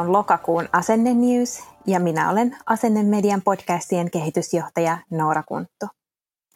On 0.00 0.12
lokakuun 0.12 0.68
Asenne 0.72 1.14
News 1.14 1.62
ja 1.86 2.00
minä 2.00 2.30
olen 2.30 2.56
Asennemedian 2.66 3.42
podcastien 3.42 4.10
kehitysjohtaja 4.10 4.98
Noora 5.10 5.42
Kunttu. 5.42 5.86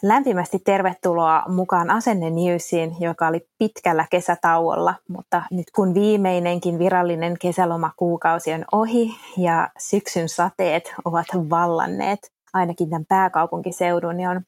Lämpimästi 0.03 0.59
tervetuloa 0.59 1.43
mukaan 1.49 1.91
Asenne 1.91 2.31
Newsiin, 2.31 2.97
joka 3.01 3.27
oli 3.27 3.47
pitkällä 3.59 4.07
kesätauolla, 4.11 4.95
mutta 5.09 5.43
nyt 5.51 5.67
kun 5.77 5.95
viimeinenkin 5.95 6.79
virallinen 6.79 7.37
kesälomakuukausi 7.41 8.53
on 8.53 8.65
ohi 8.73 9.11
ja 9.37 9.71
syksyn 9.79 10.29
sateet 10.29 10.95
ovat 11.05 11.27
vallanneet 11.51 12.31
ainakin 12.53 12.91
tämän 12.91 13.07
pääkaupunkiseudun, 13.09 14.17
niin 14.17 14.29
on 14.29 14.41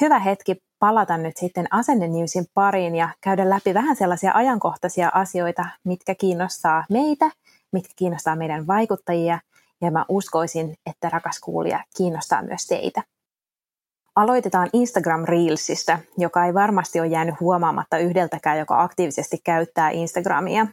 hyvä 0.00 0.18
hetki 0.18 0.56
palata 0.78 1.16
nyt 1.18 1.36
sitten 1.36 1.66
Asenne 1.70 2.08
Newsin 2.08 2.46
pariin 2.54 2.96
ja 2.96 3.08
käydä 3.20 3.50
läpi 3.50 3.74
vähän 3.74 3.96
sellaisia 3.96 4.32
ajankohtaisia 4.34 5.10
asioita, 5.14 5.64
mitkä 5.84 6.14
kiinnostaa 6.14 6.84
meitä, 6.90 7.30
mitkä 7.74 7.92
kiinnostaa 7.96 8.36
meidän 8.36 8.66
vaikuttajia 8.66 9.38
ja 9.80 9.90
mä 9.90 10.04
uskoisin, 10.08 10.74
että 10.86 11.08
rakas 11.10 11.40
kuulija 11.40 11.84
kiinnostaa 11.96 12.42
myös 12.42 12.66
teitä. 12.66 13.02
Aloitetaan 14.16 14.70
Instagram 14.72 15.24
Reelsistä, 15.24 15.98
joka 16.18 16.44
ei 16.44 16.54
varmasti 16.54 17.00
ole 17.00 17.06
jäänyt 17.06 17.40
huomaamatta 17.40 17.98
yhdeltäkään, 17.98 18.58
joka 18.58 18.82
aktiivisesti 18.82 19.38
käyttää 19.44 19.90
Instagramia. 19.90 20.66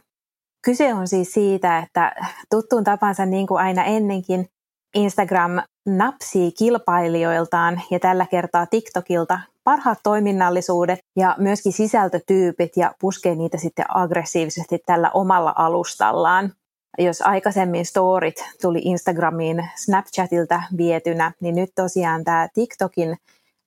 Kyse 0.64 0.94
on 0.94 1.08
siis 1.08 1.32
siitä, 1.32 1.78
että 1.78 2.14
tuttuun 2.50 2.84
tapansa 2.84 3.26
niin 3.26 3.46
kuin 3.46 3.60
aina 3.60 3.84
ennenkin, 3.84 4.46
Instagram 4.94 5.52
napsii 5.86 6.52
kilpailijoiltaan 6.52 7.82
ja 7.90 7.98
tällä 7.98 8.26
kertaa 8.26 8.66
TikTokilta 8.66 9.40
parhaat 9.64 9.98
toiminnallisuudet 10.02 10.98
ja 11.16 11.36
myöskin 11.38 11.72
sisältötyypit 11.72 12.76
ja 12.76 12.94
puskee 13.00 13.34
niitä 13.34 13.58
sitten 13.58 13.84
aggressiivisesti 13.88 14.78
tällä 14.86 15.10
omalla 15.14 15.52
alustallaan 15.56 16.52
jos 16.98 17.22
aikaisemmin 17.22 17.86
storit 17.86 18.44
tuli 18.62 18.80
Instagramiin 18.84 19.70
Snapchatilta 19.76 20.62
vietynä, 20.76 21.32
niin 21.40 21.54
nyt 21.54 21.70
tosiaan 21.74 22.24
tämä 22.24 22.48
TikTokin 22.54 23.16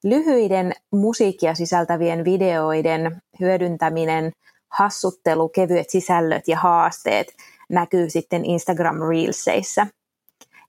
lyhyiden 0.04 0.74
musiikkia 0.92 1.56
sisältävien 1.56 2.26
videoiden 2.26 3.22
hyödyntäminen, 3.40 4.32
hassuttelu, 4.70 5.50
kevyet 5.50 5.90
sisällöt 5.90 6.48
ja 6.48 6.58
haasteet 6.58 7.28
näkyy 7.70 8.10
sitten 8.10 8.46
Instagram 8.46 8.98
Reelseissä. 9.10 9.88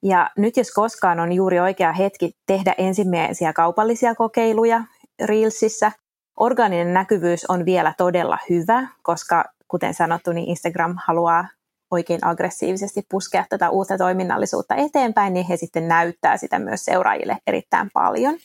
Ja 0.03 0.31
nyt 0.37 0.57
jos 0.57 0.71
koskaan 0.71 1.21
on 1.21 1.33
juuri 1.33 1.61
oikea 1.61 1.93
hetki 1.93 2.33
tehdä 2.47 2.75
ensimmäisiä 2.79 3.53
kaupallisia 3.53 4.15
kokeiluja 4.15 4.85
Reelsissä, 5.25 5.93
organinen 6.41 6.95
näkyvyys 6.95 7.45
on 7.49 7.65
vielä 7.65 7.95
todella 7.99 8.39
hyvä, 8.51 8.89
koska 9.03 9.45
kuten 9.69 9.95
sanottu, 9.95 10.33
niin 10.33 10.49
Instagram 10.49 10.95
haluaa 11.07 11.49
oikein 11.91 12.27
aggressiivisesti 12.27 13.07
puskea 13.11 13.45
tätä 13.49 13.71
uutta 13.71 13.99
toiminnallisuutta 13.99 14.75
eteenpäin, 14.75 15.33
niin 15.33 15.47
he 15.47 15.57
sitten 15.57 15.89
näyttää 15.89 16.37
sitä 16.37 16.59
myös 16.59 16.85
seuraajille 16.85 17.39
erittäin 17.47 17.91
paljon. 17.95 18.37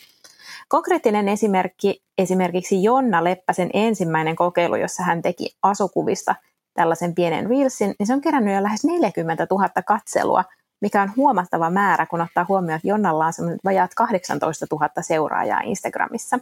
Konkreettinen 0.68 1.30
esimerkki, 1.30 2.04
esimerkiksi 2.18 2.84
Jonna 2.84 3.24
Leppäsen 3.24 3.70
ensimmäinen 3.74 4.36
kokeilu, 4.36 4.76
jossa 4.76 5.04
hän 5.04 5.22
teki 5.22 5.56
asukuvista 5.64 6.36
tällaisen 6.74 7.16
pienen 7.16 7.50
reelsin, 7.50 7.96
niin 8.00 8.08
se 8.08 8.14
on 8.14 8.22
kerännyt 8.22 8.56
jo 8.56 8.64
lähes 8.64 8.84
40 8.84 9.48
000 9.52 9.70
katselua, 9.88 10.44
mikä 10.82 11.02
on 11.02 11.12
huomattava 11.18 11.70
määrä, 11.70 12.06
kun 12.06 12.22
ottaa 12.22 12.46
huomioon, 12.50 12.76
että 12.76 12.88
Jonnalla 12.88 13.26
on 13.26 13.34
semmoinen 13.34 13.60
vajaat 13.64 13.92
18 13.96 14.66
000 14.72 14.90
seuraajaa 15.02 15.62
Instagramissa. 15.62 16.40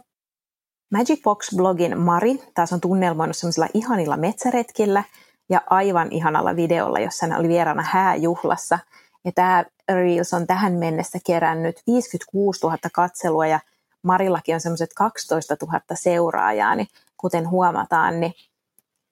Magic 0.92 1.22
Box-blogin 1.22 1.98
Mari 1.98 2.42
taas 2.54 2.72
on 2.72 2.80
tunnelmoinut 2.80 3.36
semmoisilla 3.36 3.68
ihanilla 3.74 4.16
metsäretkillä– 4.16 5.04
ja 5.50 5.60
aivan 5.70 6.08
ihanalla 6.12 6.56
videolla, 6.56 6.98
jossa 6.98 7.26
hän 7.26 7.40
oli 7.40 7.48
vieraana 7.48 7.82
hääjuhlassa. 7.82 8.78
Ja 9.24 9.32
tämä 9.32 9.64
Reels 9.92 10.34
on 10.34 10.46
tähän 10.46 10.72
mennessä 10.72 11.18
kerännyt 11.26 11.82
56 11.86 12.60
000 12.66 12.78
katselua 12.92 13.46
ja 13.46 13.60
Marillakin 14.02 14.54
on 14.54 14.60
semmoiset 14.60 14.90
12 14.96 15.56
000 15.62 15.80
seuraajaa, 15.94 16.74
niin 16.74 16.86
kuten 17.16 17.50
huomataan, 17.50 18.20
niin 18.20 18.32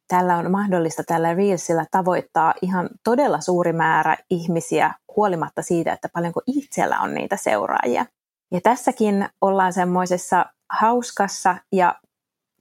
tällä 0.08 0.36
on 0.36 0.50
mahdollista 0.50 1.02
tällä 1.04 1.34
Reelsillä 1.34 1.84
tavoittaa 1.90 2.54
ihan 2.62 2.90
todella 3.04 3.40
suuri 3.40 3.72
määrä 3.72 4.16
ihmisiä 4.30 4.94
huolimatta 5.16 5.62
siitä, 5.62 5.92
että 5.92 6.08
paljonko 6.08 6.40
itsellä 6.46 7.00
on 7.00 7.14
niitä 7.14 7.36
seuraajia. 7.36 8.06
Ja 8.50 8.60
tässäkin 8.60 9.28
ollaan 9.40 9.72
semmoisessa 9.72 10.46
hauskassa 10.70 11.56
ja 11.72 11.94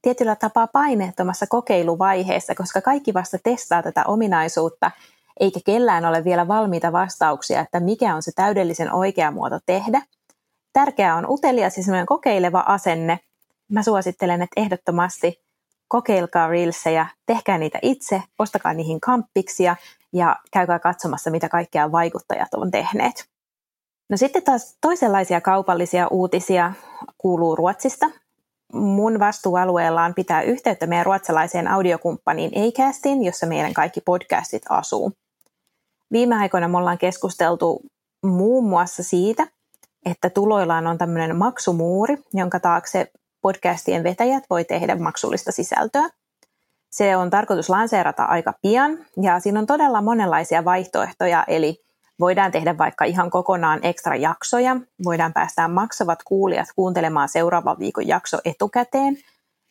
tietyllä 0.08 0.36
tapaa 0.36 0.68
paineettomassa 0.68 1.48
kokeiluvaiheessa, 1.48 2.56
koska 2.56 2.82
kaikki 2.82 3.14
vasta 3.14 3.38
testaa 3.44 3.84
tätä 3.84 4.04
ominaisuutta, 4.08 4.92
eikä 5.40 5.60
kellään 5.66 6.06
ole 6.06 6.24
vielä 6.24 6.48
valmiita 6.48 6.92
vastauksia, 6.92 7.62
että 7.62 7.80
mikä 7.80 8.16
on 8.16 8.24
se 8.24 8.32
täydellisen 8.36 8.94
oikea 8.94 9.32
muoto 9.32 9.60
tehdä. 9.66 10.02
Tärkeää 10.74 11.16
on 11.16 11.26
utelias 11.30 11.78
ja 11.78 11.84
semmoinen 11.84 12.06
kokeileva 12.06 12.64
asenne. 12.68 13.20
Mä 13.72 13.84
suosittelen, 13.84 14.42
että 14.42 14.62
ehdottomasti 14.62 15.42
kokeilkaa 15.88 16.48
Reelsejä, 16.48 17.08
tehkää 17.26 17.58
niitä 17.58 17.80
itse, 17.82 18.24
ostakaa 18.40 18.74
niihin 18.74 19.02
kamppiksia 19.02 19.76
ja 20.14 20.36
käykää 20.52 20.80
katsomassa, 20.80 21.32
mitä 21.32 21.50
kaikkea 21.50 21.92
vaikuttajat 21.92 22.54
on 22.54 22.72
tehneet. 22.72 23.26
No 24.10 24.18
sitten 24.18 24.44
taas 24.44 24.78
toisenlaisia 24.82 25.42
kaupallisia 25.42 26.08
uutisia 26.08 26.74
kuuluu 27.18 27.56
Ruotsista 27.56 28.10
mun 28.74 29.20
vastuualueella 29.20 30.04
on 30.04 30.14
pitää 30.14 30.42
yhteyttä 30.42 30.88
meidän 30.88 31.06
ruotsalaiseen 31.06 31.68
audiokumppaniin 31.68 32.52
Acastiin, 32.68 33.24
jossa 33.24 33.46
meidän 33.46 33.74
kaikki 33.74 34.02
podcastit 34.02 34.64
asuu. 34.70 35.12
Viime 36.12 36.36
aikoina 36.36 36.68
me 36.68 36.78
ollaan 36.78 36.98
keskusteltu 36.98 37.82
muun 38.24 38.70
muassa 38.70 39.04
siitä, 39.04 39.48
että 40.06 40.30
tuloillaan 40.30 40.88
on 40.88 40.98
tämmöinen 40.98 41.36
maksumuuri, 41.36 42.18
jonka 42.34 42.60
taakse 42.60 43.12
podcastien 43.42 44.04
vetäjät 44.04 44.44
voi 44.50 44.66
tehdä 44.66 44.96
maksullista 44.96 45.52
sisältöä. 45.52 46.10
Se 46.92 47.18
on 47.18 47.30
tarkoitus 47.30 47.70
lanseerata 47.70 48.24
aika 48.24 48.54
pian 48.62 48.98
ja 49.22 49.40
siinä 49.40 49.60
on 49.60 49.66
todella 49.66 50.02
monenlaisia 50.02 50.66
vaihtoehtoja, 50.66 51.44
eli 51.48 51.87
Voidaan 52.20 52.52
tehdä 52.52 52.78
vaikka 52.78 53.06
ihan 53.06 53.30
kokonaan 53.30 53.80
ekstra 53.84 54.16
jaksoja. 54.16 54.76
Voidaan 55.04 55.34
päästää 55.34 55.68
maksavat 55.68 56.24
kuulijat 56.24 56.68
kuuntelemaan 56.76 57.30
seuraavan 57.30 57.80
viikon 57.80 58.08
jakso 58.08 58.38
etukäteen. 58.46 59.18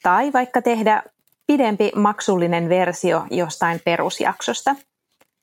Tai 0.03 0.33
vaikka 0.33 0.63
tehdä 0.63 1.03
pidempi 1.47 1.93
maksullinen 1.95 2.69
versio 2.69 3.27
jostain 3.31 3.81
perusjaksosta. 3.85 4.77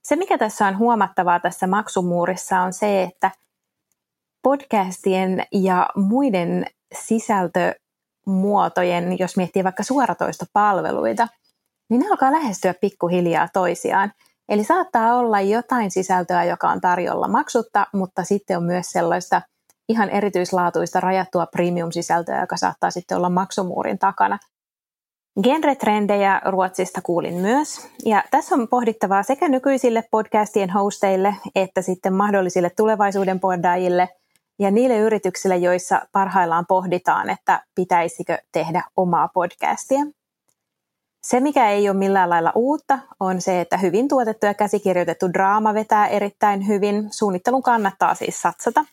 Se, 0.04 0.16
mikä 0.16 0.38
tässä 0.38 0.68
on 0.68 0.78
huomattavaa 0.78 1.40
tässä 1.40 1.68
maksumuurissa, 1.68 2.60
on 2.60 2.74
se, 2.74 3.04
että 3.04 3.32
podcastien 4.42 5.46
ja 5.52 5.90
muiden 5.96 6.66
sisältömuotojen, 6.94 9.20
jos 9.20 9.38
miettii 9.38 9.64
vaikka 9.64 9.84
suoratoistopalveluita, 9.84 11.28
niin 11.90 12.02
ne 12.02 12.08
alkaa 12.12 12.32
lähestyä 12.32 12.74
pikkuhiljaa 12.74 13.48
toisiaan. 13.54 14.14
Eli 14.50 14.64
saattaa 14.64 15.16
olla 15.16 15.42
jotain 15.42 15.92
sisältöä, 15.92 16.44
joka 16.44 16.70
on 16.70 16.82
tarjolla 16.82 17.28
maksutta, 17.28 17.88
mutta 17.94 18.24
sitten 18.24 18.58
on 18.58 18.64
myös 18.64 18.92
sellaista 18.92 19.42
ihan 19.90 20.10
erityislaatuista 20.10 21.00
rajattua 21.00 21.46
premium-sisältöä, 21.46 22.42
joka 22.42 22.58
saattaa 22.58 22.92
sitten 22.92 23.18
olla 23.18 23.30
maksumuurin 23.30 24.00
takana. 24.00 24.40
Genretrendejä 25.44 26.42
Ruotsista 26.46 27.02
kuulin 27.02 27.34
myös, 27.34 27.88
ja 28.06 28.24
tässä 28.32 28.56
on 28.56 28.68
pohdittavaa 28.68 29.24
sekä 29.24 29.50
nykyisille 29.50 30.04
podcastien 30.12 30.70
hosteille 30.70 31.36
että 31.56 31.82
sitten 31.82 32.14
mahdollisille 32.14 32.70
tulevaisuuden 32.70 33.40
poddaajille 33.40 34.10
ja 34.60 34.72
niille 34.72 34.98
yrityksille, 34.98 35.58
joissa 35.58 36.02
parhaillaan 36.12 36.66
pohditaan, 36.68 37.30
että 37.30 37.64
pitäisikö 37.76 38.38
tehdä 38.52 38.84
omaa 38.98 39.28
podcastia. 39.34 40.00
Se, 41.28 41.40
mikä 41.40 41.70
ei 41.70 41.90
ole 41.90 41.98
millään 41.98 42.30
lailla 42.30 42.52
uutta, 42.56 43.00
on 43.20 43.42
se, 43.42 43.62
että 43.62 43.78
hyvin 43.78 44.08
tuotettu 44.08 44.46
ja 44.46 44.54
käsikirjoitettu 44.54 45.34
draama 45.34 45.74
vetää 45.74 46.08
erittäin 46.08 46.68
hyvin. 46.68 47.08
Suunnittelun 47.12 47.64
kannattaa 47.64 48.16
siis 48.16 48.42
satsata. 48.42 48.86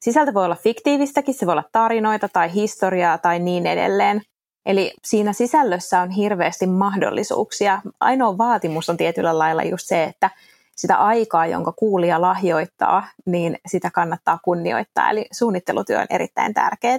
Sisältö 0.00 0.34
voi 0.34 0.44
olla 0.44 0.56
fiktiivistäkin, 0.56 1.34
se 1.34 1.46
voi 1.46 1.52
olla 1.52 1.64
tarinoita 1.72 2.28
tai 2.28 2.54
historiaa 2.54 3.18
tai 3.18 3.38
niin 3.38 3.66
edelleen. 3.66 4.22
Eli 4.66 4.94
siinä 5.04 5.32
sisällössä 5.32 6.00
on 6.00 6.10
hirveästi 6.10 6.66
mahdollisuuksia. 6.66 7.82
Ainoa 8.00 8.38
vaatimus 8.38 8.90
on 8.90 8.96
tietyllä 8.96 9.38
lailla 9.38 9.62
just 9.62 9.86
se, 9.86 10.04
että 10.04 10.30
sitä 10.76 10.96
aikaa, 10.96 11.46
jonka 11.46 11.72
kuulija 11.72 12.20
lahjoittaa, 12.20 13.06
niin 13.26 13.58
sitä 13.66 13.90
kannattaa 13.90 14.38
kunnioittaa. 14.44 15.10
Eli 15.10 15.26
suunnittelutyö 15.32 16.00
on 16.00 16.06
erittäin 16.10 16.54
tärkeää. 16.54 16.98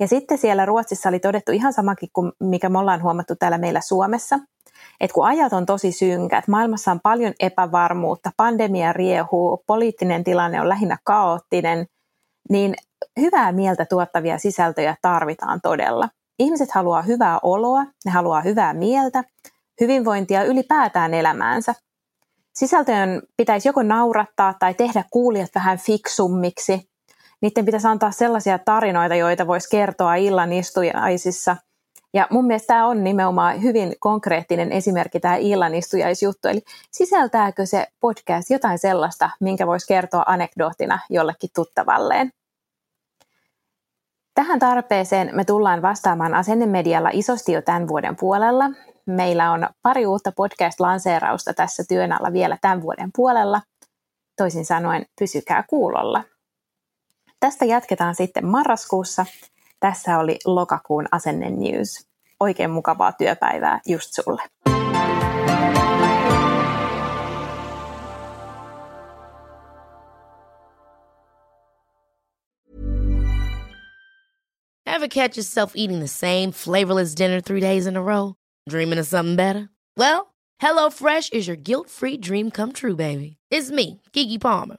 Ja 0.00 0.08
sitten 0.08 0.38
siellä 0.38 0.66
Ruotsissa 0.66 1.08
oli 1.08 1.18
todettu 1.18 1.52
ihan 1.52 1.72
samakin 1.72 2.08
kuin 2.12 2.32
mikä 2.40 2.68
me 2.68 2.78
ollaan 2.78 3.02
huomattu 3.02 3.36
täällä 3.36 3.58
meillä 3.58 3.80
Suomessa, 3.80 4.38
että 5.00 5.14
kun 5.14 5.26
ajat 5.26 5.52
on 5.52 5.66
tosi 5.66 5.92
synkät, 5.92 6.48
maailmassa 6.48 6.90
on 6.90 7.00
paljon 7.00 7.34
epävarmuutta, 7.40 8.30
pandemia 8.36 8.92
riehuu, 8.92 9.64
poliittinen 9.66 10.24
tilanne 10.24 10.60
on 10.60 10.68
lähinnä 10.68 10.98
kaoottinen, 11.04 11.86
niin 12.50 12.74
hyvää 13.20 13.52
mieltä 13.52 13.84
tuottavia 13.84 14.38
sisältöjä 14.38 14.96
tarvitaan 15.02 15.60
todella. 15.60 16.08
Ihmiset 16.38 16.70
haluaa 16.70 17.02
hyvää 17.02 17.38
oloa, 17.42 17.84
ne 18.04 18.10
haluaa 18.10 18.40
hyvää 18.40 18.74
mieltä, 18.74 19.24
hyvinvointia 19.80 20.44
ylipäätään 20.44 21.14
elämäänsä. 21.14 21.74
Sisältöjen 22.54 23.22
pitäisi 23.36 23.68
joko 23.68 23.82
naurattaa 23.82 24.54
tai 24.58 24.74
tehdä 24.74 25.04
kuulijat 25.10 25.50
vähän 25.54 25.78
fiksummiksi. 25.78 26.88
Niiden 27.42 27.64
pitäisi 27.64 27.86
antaa 27.86 28.10
sellaisia 28.10 28.58
tarinoita, 28.58 29.14
joita 29.14 29.46
voisi 29.46 29.68
kertoa 29.70 30.14
illan 30.14 30.52
istujaisissa. 30.52 31.56
Ja 32.14 32.26
mun 32.30 32.46
mielestä 32.46 32.66
tämä 32.66 32.86
on 32.86 33.04
nimenomaan 33.04 33.62
hyvin 33.62 33.94
konkreettinen 34.00 34.72
esimerkki 34.72 35.20
tämä 35.20 35.36
illanistujaisjuttu. 35.36 36.48
Eli 36.48 36.62
sisältääkö 36.90 37.66
se 37.66 37.86
podcast 38.00 38.50
jotain 38.50 38.78
sellaista, 38.78 39.30
minkä 39.40 39.66
voisi 39.66 39.86
kertoa 39.86 40.22
anekdoottina 40.26 40.98
jollekin 41.10 41.50
tuttavalleen? 41.54 42.30
Tähän 44.34 44.58
tarpeeseen 44.58 45.30
me 45.32 45.44
tullaan 45.44 45.82
vastaamaan 45.82 46.34
asennemedialla 46.34 47.10
isosti 47.12 47.52
jo 47.52 47.62
tämän 47.62 47.88
vuoden 47.88 48.16
puolella. 48.16 48.64
Meillä 49.06 49.52
on 49.52 49.68
pari 49.82 50.06
uutta 50.06 50.32
podcast-lanseerausta 50.32 51.54
tässä 51.54 51.84
työn 51.88 52.12
alla 52.12 52.32
vielä 52.32 52.58
tämän 52.60 52.82
vuoden 52.82 53.10
puolella. 53.16 53.62
Toisin 54.36 54.64
sanoen, 54.64 55.06
pysykää 55.18 55.64
kuulolla. 55.68 56.24
Tästä 57.40 57.64
jatketaan 57.64 58.14
sitten 58.14 58.46
marraskuussa. 58.46 59.26
Tässä 59.80 60.18
oli 60.18 60.38
lokakuun 60.44 61.08
asenne 61.12 61.50
news. 61.50 62.08
Oikein 62.40 62.70
mukavaa 62.70 63.12
työpäivää 63.12 63.80
just 63.86 64.10
sulle. 64.12 64.42
Ever 74.86 75.08
catch 75.08 75.36
yourself 75.36 75.72
eating 75.76 76.00
the 76.00 76.08
same 76.08 76.50
flavorless 76.52 77.14
dinner 77.14 77.40
three 77.40 77.60
days 77.60 77.86
in 77.86 77.96
a 77.96 78.02
row? 78.02 78.34
Dreaming 78.68 78.98
of 79.00 79.06
something 79.06 79.36
better? 79.36 79.68
Well, 79.96 80.34
HelloFresh 80.60 81.32
is 81.32 81.46
your 81.46 81.56
guilt-free 81.56 82.16
dream 82.16 82.50
come 82.50 82.72
true, 82.72 82.96
baby. 82.96 83.36
It's 83.50 83.70
me, 83.70 84.00
Kiki 84.12 84.38
Palmer. 84.38 84.78